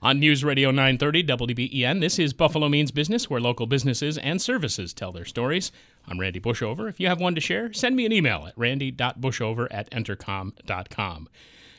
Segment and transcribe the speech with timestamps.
[0.00, 4.92] On News Radio 930 WBEN, this is Buffalo Means Business, where local businesses and services
[4.92, 5.72] tell their stories.
[6.06, 6.88] I'm Randy Bushover.
[6.88, 11.28] If you have one to share, send me an email at randy.bushover at entercom.com.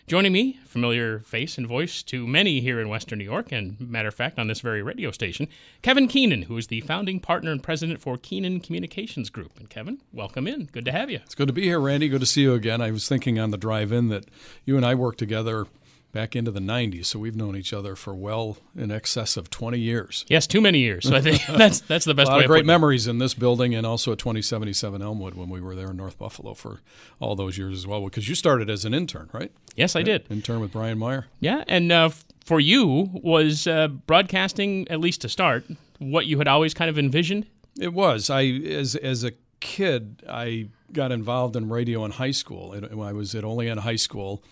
[0.06, 4.10] Joining me, familiar face and voice to many here in Western New York, and matter
[4.10, 5.48] of fact, on this very radio station,
[5.82, 9.58] Kevin Keenan, who is the founding partner and president for Keenan Communications Group.
[9.58, 10.66] And Kevin, welcome in.
[10.66, 11.22] Good to have you.
[11.24, 12.10] It's good to be here, Randy.
[12.10, 12.82] Good to see you again.
[12.82, 14.26] I was thinking on the drive in that
[14.66, 15.68] you and I worked together
[16.12, 17.06] back into the 90s.
[17.06, 20.26] So we've known each other for well in excess of 20 years.
[20.28, 21.08] Yes, too many years.
[21.08, 22.42] So I think that's that's the best a lot.
[22.42, 25.92] Of great memories in this building and also at 2077 Elmwood when we were there
[25.92, 26.82] in North Buffalo for
[27.20, 28.04] all those years as well.
[28.04, 29.52] Because you started as an intern, right?
[29.76, 30.26] Yes, I did.
[30.30, 31.28] Intern with Brian Meyer.
[31.40, 32.10] Yeah, and uh,
[32.44, 35.66] for you was uh, broadcasting at least to start
[36.00, 37.46] what you had always kind of envisioned.
[37.80, 38.30] It was.
[38.30, 42.76] I as as a kid, I got involved in radio in high school.
[43.02, 44.44] I was at Olean High School,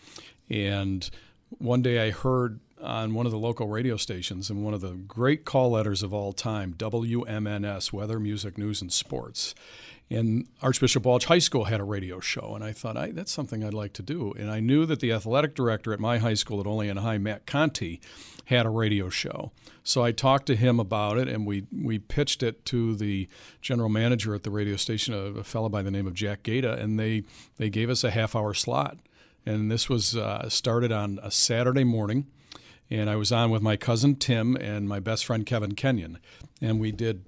[0.49, 1.09] and
[1.49, 4.93] one day I heard on one of the local radio stations and one of the
[4.93, 9.55] great call letters of all time, WMNS, Weather, Music, News, and Sports.
[10.09, 13.63] And Archbishop Walsh High School had a radio show, and I thought I, that's something
[13.63, 14.31] I'd like to do.
[14.37, 17.45] And I knew that the athletic director at my high school at Olean High, Matt
[17.45, 17.99] Conti,
[18.45, 19.51] had a radio show.
[19.83, 23.27] So I talked to him about it, and we we pitched it to the
[23.61, 26.73] general manager at the radio station, a, a fellow by the name of Jack Gata,
[26.73, 27.23] and they
[27.57, 28.97] they gave us a half hour slot
[29.47, 32.27] and this was uh, started on a Saturday morning.
[32.89, 36.19] And I was on with my cousin Tim and my best friend Kevin Kenyon,
[36.61, 37.25] and we did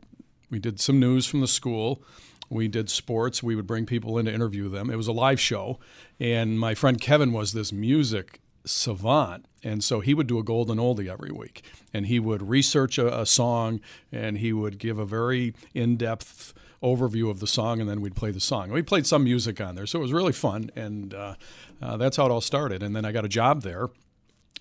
[0.49, 2.01] we did some news from the school.
[2.49, 3.43] We did sports.
[3.43, 4.89] We would bring people in to interview them.
[4.89, 5.77] It was a live show,
[6.17, 10.77] and my friend Kevin was this music savant, and so he would do a golden
[10.77, 11.61] oldie every week,
[11.93, 13.81] and he would research a, a song,
[14.13, 18.31] and he would give a very in-depth overview of the song, and then we'd play
[18.31, 18.69] the song.
[18.71, 21.35] We played some music on there, so it was really fun, and uh,
[21.81, 22.81] uh, that's how it all started.
[22.83, 23.89] And then I got a job there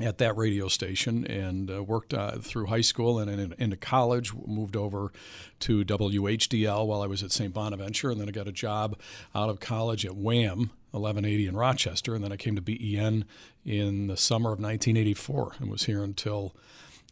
[0.00, 4.32] at that radio station and uh, worked uh, through high school and in, into college.
[4.34, 5.12] Moved over
[5.60, 7.52] to WHDL while I was at St.
[7.52, 8.98] Bonaventure, and then I got a job
[9.34, 13.24] out of college at WHAM 1180 in Rochester, and then I came to BEN
[13.64, 16.54] in the summer of 1984 and was here until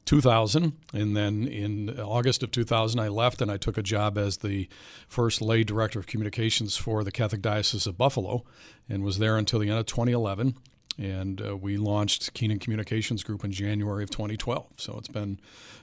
[0.07, 0.73] 2000.
[0.95, 4.69] And then in August of 2000, I left and I took a job as the
[5.09, 8.45] first lay director of communications for the Catholic Diocese of Buffalo
[8.89, 10.57] and was there until the end of 2011.
[10.99, 14.67] And uh, we launched Keenan Communications Group in January of 2012.
[14.77, 15.39] So it's been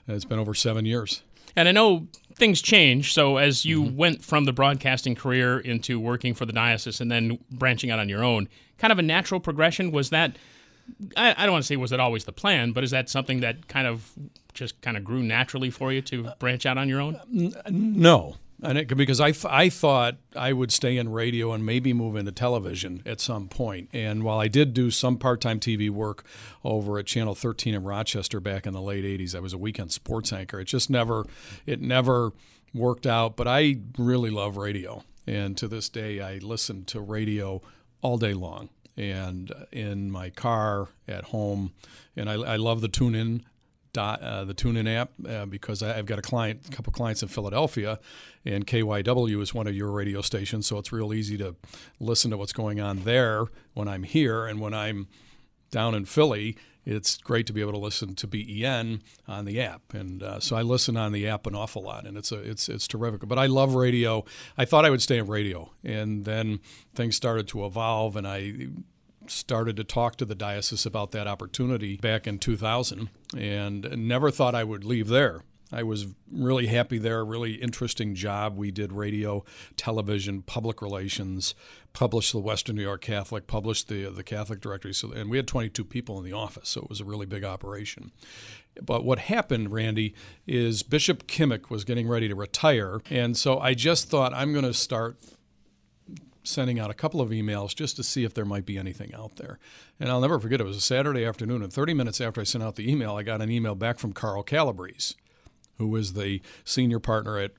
[0.07, 1.22] it's been over seven years.
[1.56, 3.13] And I know things change.
[3.13, 3.95] So as you mm-hmm.
[3.95, 8.09] went from the broadcasting career into working for the diocese and then branching out on
[8.09, 10.35] your own, kind of a natural progression was that
[11.16, 13.41] I, I don't want to say was that always the plan, but is that something
[13.41, 14.11] that kind of
[14.53, 17.19] just kind of grew naturally for you to branch out on your own?
[17.69, 22.16] No, and it, because I, I thought I would stay in radio and maybe move
[22.16, 23.89] into television at some point.
[23.91, 26.23] And while I did do some part time TV work
[26.63, 29.91] over at Channel 13 in Rochester back in the late 80s, I was a weekend
[29.91, 30.61] sports anchor.
[30.61, 31.25] It just never,
[31.65, 32.31] it never
[32.73, 33.35] worked out.
[33.35, 35.03] But I really love radio.
[35.27, 37.61] And to this day, I listen to radio
[38.01, 41.72] all day long and in my car at home.
[42.16, 43.42] And I, I love the TuneIn
[43.94, 47.22] Dot, uh, the TuneIn app uh, because I, have got a client, a couple clients
[47.22, 48.00] in Philadelphia,
[48.44, 51.56] and KYW is one of your radio stations, so it's real easy to
[52.00, 53.46] listen to what's going on there
[53.76, 55.08] when I'm here, and when I'm
[55.70, 59.94] down in Philly, it's great to be able to listen to BEN on the app,
[59.94, 62.69] and uh, so I listen on the app an awful lot, and it's a it's
[62.69, 63.27] it's terrific.
[63.27, 64.25] But I love radio.
[64.57, 66.59] I thought I would stay in radio, and then
[66.94, 68.69] things started to evolve, and I
[69.27, 74.55] started to talk to the diocese about that opportunity back in 2000 and never thought
[74.55, 75.41] I would leave there.
[75.74, 78.56] I was really happy there, really interesting job.
[78.58, 79.44] We did radio,
[79.75, 81.56] television, public relations,
[81.94, 85.48] published the Western New York Catholic, published the the Catholic Directory, so, and we had
[85.48, 88.12] 22 people in the office, so it was a really big operation.
[88.81, 90.16] But what happened, Randy,
[90.48, 94.66] is Bishop Kmiec was getting ready to retire, and so I just thought I'm going
[94.66, 95.18] to start
[96.44, 99.38] sending out a couple of emails just to see if there might be anything out
[99.38, 99.60] there.
[100.00, 102.64] And I'll never forget, it was a Saturday afternoon, and 30 minutes after I sent
[102.64, 105.16] out the email, I got an email back from Carl Calabrese,
[105.78, 107.52] who is the senior partner at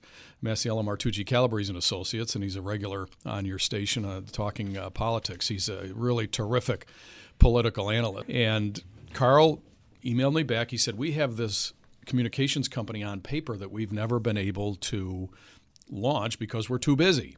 [0.43, 4.91] Masiello Martucci Calabrese and Associates, and he's a regular on your station uh, talking uh,
[4.91, 5.49] politics.
[5.49, 6.87] He's a really terrific
[7.39, 8.29] political analyst.
[8.29, 8.83] And
[9.15, 9.63] Carl
[10.05, 10.71] emailed me back.
[10.71, 11.73] He said, We have this
[12.05, 15.31] communications company on paper that we've never been able to
[15.91, 17.37] launch because we're too busy.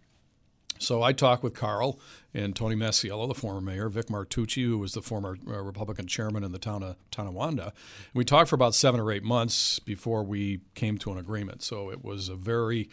[0.79, 1.99] So I talked with Carl
[2.35, 6.45] and Tony Masiello, the former mayor, Vic Martucci, who was the former uh, Republican chairman
[6.45, 7.73] in the town of Tonawanda.
[8.13, 11.63] We talked for about seven or eight months before we came to an agreement.
[11.63, 12.89] So it was a very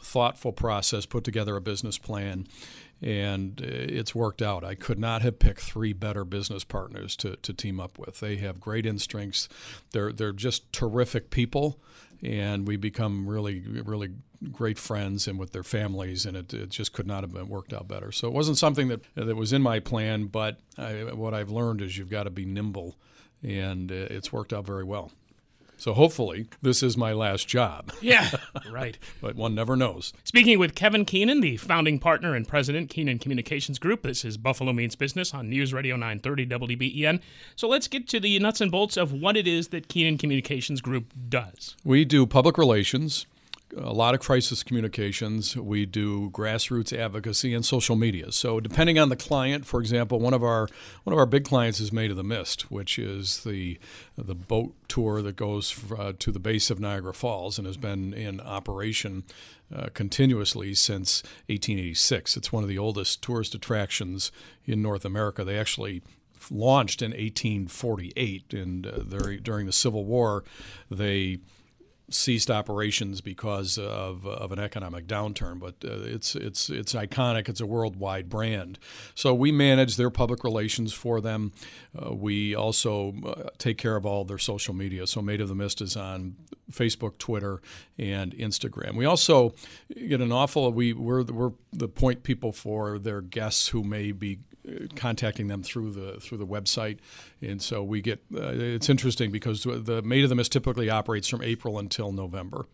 [0.00, 2.46] thoughtful process, put together a business plan,
[3.00, 4.64] and uh, it's worked out.
[4.64, 8.20] I could not have picked three better business partners to, to team up with.
[8.20, 9.48] They have great instincts.
[9.92, 11.80] They're they're just terrific people,
[12.22, 14.10] and we become really really
[14.52, 17.72] great friends and with their families, and it, it just could not have been worked
[17.72, 18.12] out better.
[18.12, 21.82] So it wasn't something that that was in my plan, but I, what I've learned
[21.82, 22.96] is you've got to be nimble,
[23.42, 25.10] and it's worked out very well.
[25.78, 27.92] So hopefully, this is my last job.
[28.00, 28.28] Yeah,
[28.70, 28.98] right.
[29.20, 30.12] but one never knows.
[30.24, 34.02] Speaking with Kevin Keenan, the founding partner and president, Keenan Communications Group.
[34.02, 37.20] This is Buffalo Means Business on News Radio 930 WBEN.
[37.54, 40.80] So let's get to the nuts and bolts of what it is that Keenan Communications
[40.80, 41.76] Group does.
[41.84, 43.26] We do public relations
[43.76, 45.56] a lot of crisis communications.
[45.56, 48.32] We do grassroots advocacy and social media.
[48.32, 50.68] So depending on the client, for example, one of our
[51.04, 53.78] one of our big clients is Maid of the Mist, which is the
[54.16, 58.14] the boat tour that goes uh, to the base of Niagara Falls and has been
[58.14, 59.24] in operation
[59.74, 62.36] uh, continuously since 1886.
[62.36, 64.32] It's one of the oldest tourist attractions
[64.64, 65.44] in North America.
[65.44, 66.02] They actually
[66.50, 70.44] launched in 1848, and uh, during the Civil War,
[70.90, 71.38] they
[72.10, 77.48] ceased operations because of, of an economic downturn, but uh, it's it's it's iconic.
[77.48, 78.78] It's a worldwide brand.
[79.14, 81.52] So we manage their public relations for them.
[81.96, 85.06] Uh, we also uh, take care of all their social media.
[85.06, 86.36] So Maid of the Mist is on
[86.70, 87.60] Facebook, Twitter,
[87.98, 88.94] and Instagram.
[88.94, 89.54] We also
[89.88, 90.70] get an awful.
[90.72, 94.40] We we're we're the point people for their guests who may be
[94.94, 96.98] contacting them through the through the website,
[97.40, 98.20] and so we get.
[98.34, 102.66] Uh, it's interesting because the Maid of the Mist typically operates from April until November.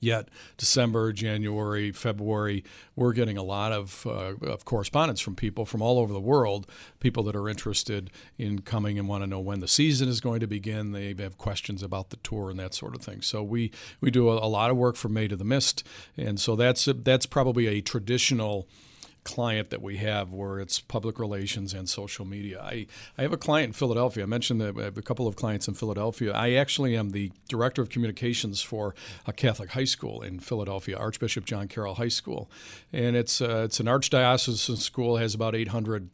[0.00, 2.64] Yet December, January, February,
[2.96, 6.66] we're getting a lot of, uh, of correspondence from people from all over the world,
[7.00, 10.40] people that are interested in coming and want to know when the season is going
[10.40, 10.92] to begin.
[10.92, 13.20] They have questions about the tour and that sort of thing.
[13.20, 15.86] So we we do a, a lot of work for Maid of the Mist,
[16.16, 18.66] and so that's that's probably a traditional
[19.24, 22.60] client that we have where it's public relations and social media.
[22.60, 22.86] I,
[23.18, 24.22] I have a client in Philadelphia.
[24.22, 26.32] I mentioned that I have a couple of clients in Philadelphia.
[26.32, 28.94] I actually am the director of communications for
[29.26, 32.50] a Catholic high school in Philadelphia, Archbishop John Carroll High School.
[32.92, 36.10] And it's, uh, it's an archdiocesan school, has about 800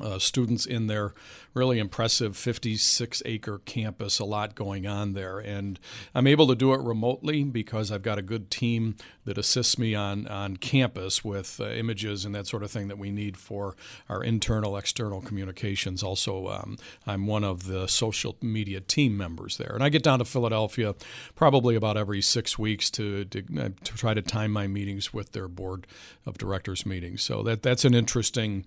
[0.00, 1.12] uh, students in their
[1.54, 5.38] really impressive 56 acre campus, a lot going on there.
[5.38, 5.78] And
[6.14, 8.96] I'm able to do it remotely because I've got a good team
[9.26, 12.96] that assists me on, on campus with uh, images and that sort of thing that
[12.96, 13.76] we need for
[14.08, 16.02] our internal, external communications.
[16.02, 19.72] Also, um, I'm one of the social media team members there.
[19.74, 20.94] And I get down to Philadelphia
[21.34, 25.32] probably about every six weeks to, to, uh, to try to time my meetings with
[25.32, 25.86] their board
[26.24, 27.22] of directors meetings.
[27.22, 28.64] So that, that's an interesting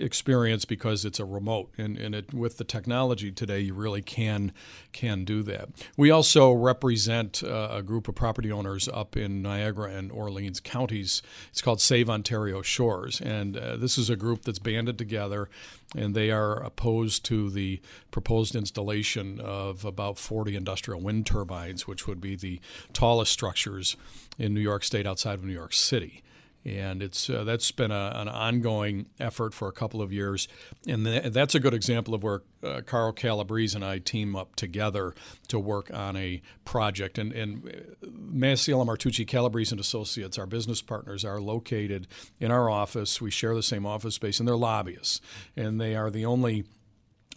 [0.00, 4.52] experience because it's a remote and, and it, with the technology today you really can
[4.92, 5.68] can do that.
[5.96, 11.22] We also represent uh, a group of property owners up in niagara and orleans counties.
[11.50, 15.48] It's called save ontario shores and uh, this is a group that's banded together
[15.96, 17.80] and they are opposed to the
[18.10, 22.60] proposed installation of about 40 industrial wind turbines which would be the
[22.92, 23.96] tallest structures
[24.38, 26.22] in new york state outside of new york city
[26.64, 30.48] and it's uh, that's been a, an ongoing effort for a couple of years,
[30.86, 34.56] and th- that's a good example of where uh, Carl Calabrese and I team up
[34.56, 35.14] together
[35.48, 37.18] to work on a project.
[37.18, 37.66] And, and
[38.02, 42.06] uh, Masiello Martucci Calabrese and Associates, our business partners, are located
[42.38, 43.20] in our office.
[43.20, 45.20] We share the same office space, and they're lobbyists,
[45.56, 46.64] and they are the only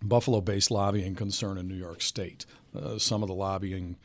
[0.03, 2.45] Buffalo based lobbying concern in New York State.
[2.75, 3.97] Uh, some of the lobbying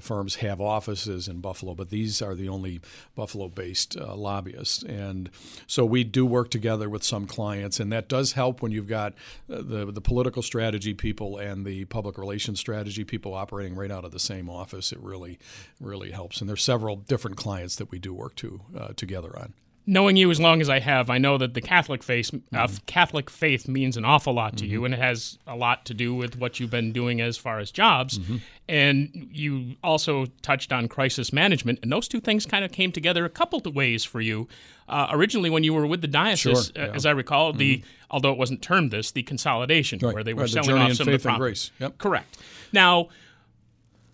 [0.00, 2.80] firms have offices in Buffalo, but these are the only
[3.14, 4.82] Buffalo based uh, lobbyists.
[4.82, 5.30] And
[5.66, 9.12] so we do work together with some clients, and that does help when you've got
[9.52, 14.04] uh, the, the political strategy people and the public relations strategy people operating right out
[14.04, 14.90] of the same office.
[14.90, 15.38] It really,
[15.80, 16.40] really helps.
[16.40, 19.52] And there's several different clients that we do work to uh, together on
[19.86, 22.76] knowing you as long as I have, I know that the Catholic faith, uh, mm-hmm.
[22.86, 24.72] Catholic faith means an awful lot to mm-hmm.
[24.72, 27.58] you, and it has a lot to do with what you've been doing as far
[27.58, 28.18] as jobs.
[28.18, 28.36] Mm-hmm.
[28.68, 33.26] And you also touched on crisis management, and those two things kind of came together
[33.26, 34.48] a couple of ways for you.
[34.88, 36.92] Uh, originally, when you were with the diocese, sure, uh, yeah.
[36.92, 37.86] uh, as I recall, the mm-hmm.
[38.10, 40.14] although it wasn't termed this, the consolidation, right.
[40.14, 40.50] where they were right.
[40.50, 41.60] selling the off some of the property.
[41.78, 41.98] Yep.
[41.98, 42.38] Correct.
[42.72, 43.08] Now,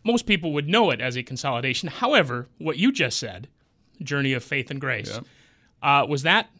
[0.02, 1.88] most people would know it as a consolidation.
[1.88, 3.46] However, what you just said,
[4.02, 5.10] journey of faith and grace.
[5.14, 5.26] Yep
[5.82, 6.50] uh, was that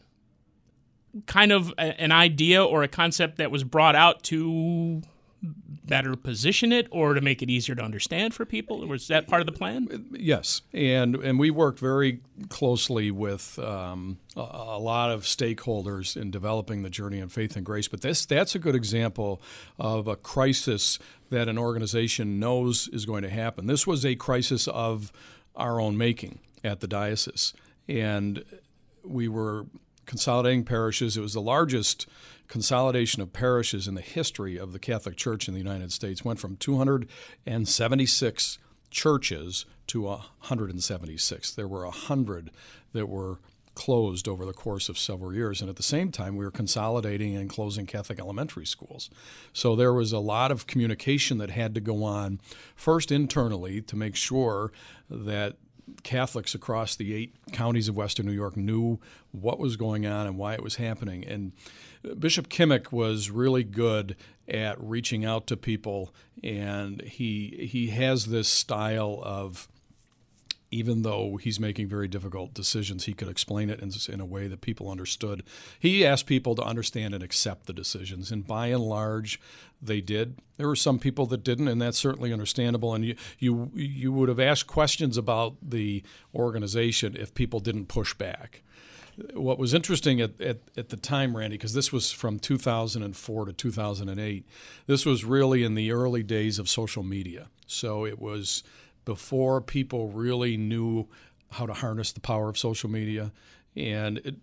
[1.25, 5.01] kind of a, an idea or a concept that was brought out to
[5.83, 8.85] better position it or to make it easier to understand for people?
[8.87, 10.05] Was that part of the plan?
[10.11, 16.31] Yes, and and we worked very closely with um, a, a, lot of stakeholders in
[16.31, 17.87] developing the journey of faith and grace.
[17.87, 19.41] But this that's a good example
[19.79, 20.99] of a crisis
[21.29, 23.67] that an organization knows is going to happen.
[23.67, 25.11] This was a crisis of
[25.55, 27.53] our own making at the diocese,
[27.87, 28.43] and
[29.03, 29.65] we were
[30.05, 31.17] consolidating parishes.
[31.17, 32.07] It was the largest
[32.47, 36.25] consolidation of parishes in the history of the Catholic Church in the United States.
[36.25, 38.57] Went from 276
[38.89, 41.55] churches to 176.
[41.55, 42.51] There were 100
[42.93, 43.39] that were
[43.73, 45.61] closed over the course of several years.
[45.61, 49.09] And at the same time, we were consolidating and closing Catholic elementary schools.
[49.53, 52.41] So there was a lot of communication that had to go on,
[52.75, 54.71] first internally, to make sure
[55.09, 55.55] that
[56.03, 58.99] Catholics across the eight counties of Western New York knew
[59.31, 61.25] what was going on and why it was happening.
[61.25, 61.51] And
[62.19, 64.15] Bishop Kmiec was really good
[64.47, 69.67] at reaching out to people, and he he has this style of
[70.71, 74.47] even though he's making very difficult decisions, he could explain it in, in, a way
[74.47, 75.43] that people understood.
[75.77, 79.39] He asked people to understand and accept the decisions, and by and large,
[79.81, 80.39] they did.
[80.55, 82.93] There were some people that didn't, and that's certainly understandable.
[82.95, 88.13] And you you you would have asked questions about the organization if people didn't push
[88.13, 88.63] back.
[89.33, 93.53] What was interesting at, at, at the time, Randy, because this was from 2004 to
[93.53, 94.45] 2008,
[94.87, 97.49] this was really in the early days of social media.
[97.67, 98.63] So it was
[99.05, 101.07] before people really knew
[101.51, 103.31] how to harness the power of social media.
[103.75, 104.35] And it,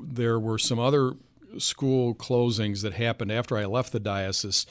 [0.00, 1.14] there were some other
[1.58, 4.66] school closings that happened after I left the diocese.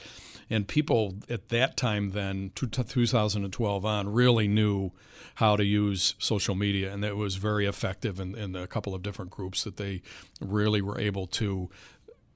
[0.49, 4.91] And people at that time, then, 2012 on, really knew
[5.35, 6.93] how to use social media.
[6.93, 10.01] And it was very effective in, in a couple of different groups that they
[10.39, 11.69] really were able to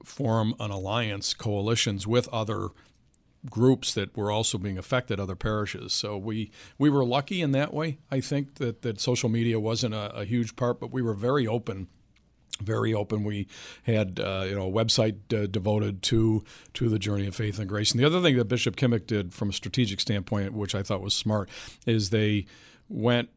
[0.04, 2.68] form an alliance, coalitions with other
[3.50, 5.92] groups that were also being affected, other parishes.
[5.92, 7.98] So we we were lucky in that way.
[8.10, 11.46] I think that that social media wasn't a, a huge part, but we were very
[11.46, 11.88] open.
[12.60, 13.24] Very open.
[13.24, 13.48] We
[13.84, 16.44] had uh, you know a website uh, devoted to
[16.74, 17.90] to the journey of faith and grace.
[17.90, 21.00] And the other thing that Bishop Kmiec did from a strategic standpoint, which I thought
[21.00, 21.48] was smart,
[21.86, 22.46] is they
[22.88, 23.30] went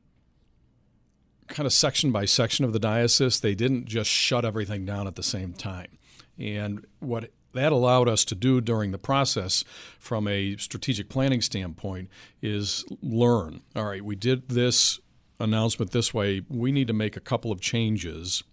[1.47, 3.39] kind of section by section of the diocese.
[3.39, 5.97] They didn't just shut everything down at the same time.
[6.37, 9.63] And what that allowed us to do during the process
[9.99, 12.09] from a strategic planning standpoint
[12.41, 13.61] is learn.
[13.75, 14.99] All right, we did this
[15.39, 16.43] announcement this way.
[16.49, 18.43] We need to make a couple of changes.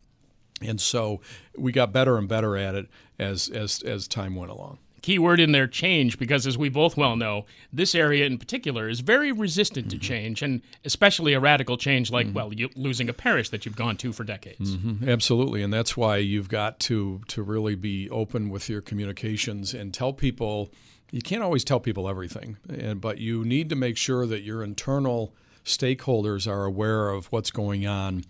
[0.61, 1.21] And so
[1.57, 5.41] we got better and better at it as as as time went along key word
[5.41, 9.33] in there change because as we both well know this area in particular is very
[9.33, 9.99] resistant mm-hmm.
[9.99, 12.37] to change and especially a radical change like mm-hmm.
[12.37, 15.09] well you, losing a parish that you've gone to for decades mm-hmm.
[15.09, 19.93] absolutely and that's why you've got to to really be open with your communications and
[19.93, 20.73] tell people
[21.11, 24.63] you can't always tell people everything and but you need to make sure that your
[24.63, 28.25] internal stakeholders are aware of what's going on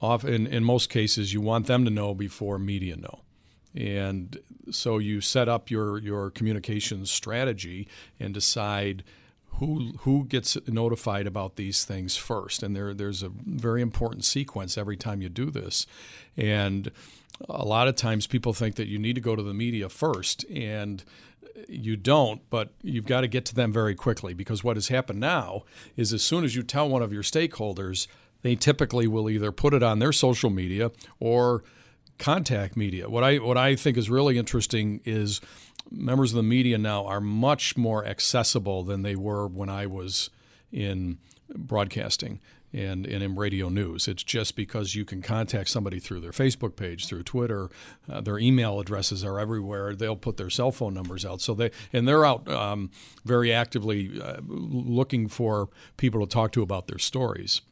[0.00, 3.20] often in most cases you want them to know before media know
[3.76, 4.38] and
[4.70, 7.86] so you set up your, your communications strategy
[8.18, 9.04] and decide
[9.58, 12.62] who who gets notified about these things first.
[12.62, 15.86] And there there's a very important sequence every time you do this.
[16.36, 16.90] And
[17.48, 20.44] a lot of times people think that you need to go to the media first
[20.50, 21.04] and
[21.68, 25.20] you don't, but you've got to get to them very quickly because what has happened
[25.20, 25.64] now
[25.96, 28.06] is as soon as you tell one of your stakeholders,
[28.42, 31.64] they typically will either put it on their social media or
[32.18, 33.08] contact media.
[33.08, 35.40] What I what I think is really interesting is
[35.90, 40.30] members of the media now are much more accessible than they were when I was
[40.72, 41.18] in
[41.54, 42.40] broadcasting
[42.72, 44.08] and, and in radio news.
[44.08, 47.70] It's just because you can contact somebody through their Facebook page, through Twitter,
[48.10, 49.94] uh, their email addresses are everywhere.
[49.94, 51.40] They'll put their cell phone numbers out.
[51.40, 52.90] So they and they're out um,
[53.24, 57.62] very actively uh, looking for people to talk to about their stories.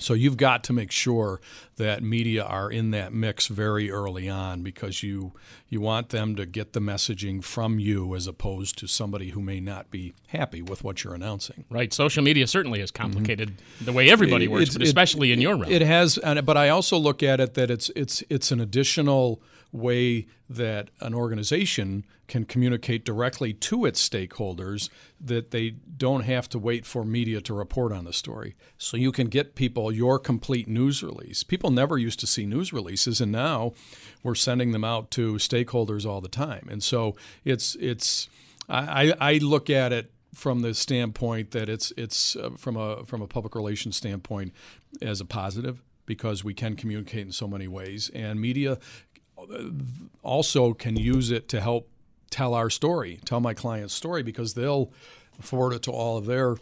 [0.00, 1.40] So you've got to make sure
[1.76, 5.32] that media are in that mix very early on because you
[5.68, 9.60] you want them to get the messaging from you as opposed to somebody who may
[9.60, 11.64] not be happy with what you're announcing.
[11.68, 11.92] Right.
[11.92, 13.84] Social media certainly has complicated mm-hmm.
[13.84, 15.70] the way everybody works, it, but especially it, in your realm.
[15.70, 20.26] It has, but I also look at it that it's it's it's an additional way
[20.48, 24.88] that an organization can communicate directly to its stakeholders
[25.20, 28.54] that they don't have to wait for media to report on the story.
[28.76, 31.42] So you can get people your complete news release.
[31.42, 33.72] People never used to see news releases, and now
[34.22, 36.68] we're sending them out to stakeholders all the time.
[36.70, 38.28] And so it's it's
[38.68, 43.22] I, I look at it from the standpoint that it's it's uh, from a from
[43.22, 44.52] a public relations standpoint
[45.02, 48.78] as a positive because we can communicate in so many ways and media
[50.22, 51.88] also can use it to help
[52.30, 54.92] tell our story, tell my client's story, because they'll
[55.40, 56.56] forward it to all of their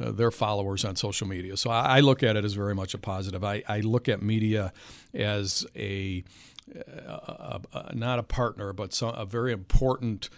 [0.00, 1.56] uh, their followers on social media.
[1.56, 3.44] So I, I, look at it as very much a positive.
[3.44, 4.72] I, I look at media
[5.12, 6.24] as a,
[6.74, 10.30] a, a not a partner, but some, a very important.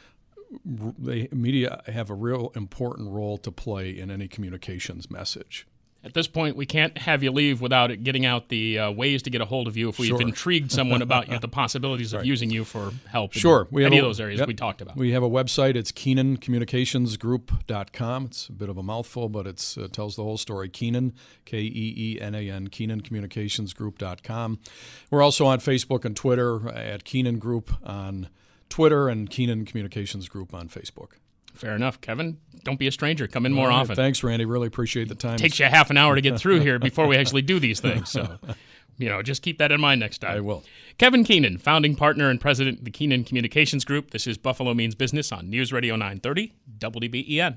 [0.65, 5.67] They, media have a real important role to play in any communications message.
[6.04, 9.30] At this point, we can't have you leave without getting out the uh, ways to
[9.30, 10.20] get a hold of you if we've sure.
[10.20, 12.26] intrigued someone about you, the possibilities of right.
[12.26, 13.32] using you for help.
[13.32, 13.66] Sure.
[13.70, 14.49] we any of those areas yep.
[14.49, 14.96] we talked about.
[14.96, 15.76] We have a website.
[15.76, 18.25] It's KeenanCommunicationsGroup.com.
[18.26, 20.68] It's a bit of a mouthful, but it uh, tells the whole story.
[20.68, 21.14] Keenan,
[21.46, 24.58] K E E N A N, KeenanCommunicationsGroup.com.
[25.11, 28.28] We're also on Facebook and Twitter at Keenan Group on
[28.68, 31.12] Twitter and Keenan Communications Group on Facebook.
[31.54, 32.38] Fair enough, Kevin.
[32.64, 33.26] Don't be a stranger.
[33.26, 33.94] Come in more right, often.
[33.94, 34.44] Thanks, Randy.
[34.44, 35.34] Really appreciate the time.
[35.34, 37.80] It takes you half an hour to get through here before we actually do these
[37.80, 38.11] things.
[38.11, 38.38] So,
[38.99, 40.37] you know, just keep that in mind next time.
[40.37, 40.64] I will.
[40.99, 44.11] Kevin Keenan, founding partner and president of the Keenan Communications Group.
[44.11, 47.56] This is Buffalo Means Business on News Radio 930 WBEN.